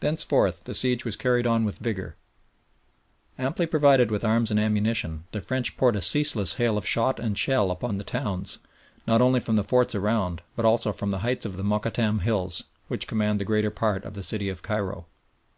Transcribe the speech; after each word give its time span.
Thenceforth 0.00 0.64
the 0.64 0.74
siege 0.74 1.06
was 1.06 1.16
carried 1.16 1.46
on 1.46 1.64
with 1.64 1.78
vigour. 1.78 2.14
Amply 3.38 3.64
provided 3.64 4.10
with 4.10 4.22
arms 4.22 4.50
and 4.50 4.60
ammunition, 4.60 5.24
the 5.32 5.40
French 5.40 5.78
poured 5.78 5.96
a 5.96 6.02
ceaseless 6.02 6.56
hail 6.56 6.76
of 6.76 6.86
shot 6.86 7.18
and 7.18 7.38
shell 7.38 7.70
upon 7.70 7.96
the 7.96 8.04
towns, 8.04 8.58
not 9.06 9.22
only 9.22 9.40
from 9.40 9.56
the 9.56 9.64
forts 9.64 9.94
around, 9.94 10.42
but 10.56 10.66
also 10.66 10.92
from 10.92 11.10
the 11.10 11.20
heights 11.20 11.46
of 11.46 11.56
the 11.56 11.64
Mokattam 11.64 12.18
hills, 12.18 12.64
which 12.88 13.06
command 13.06 13.40
the 13.40 13.46
greater 13.46 13.70
part 13.70 14.04
of 14.04 14.12
the 14.12 14.22
city 14.22 14.50
of 14.50 14.60
Cairo. 14.60 15.06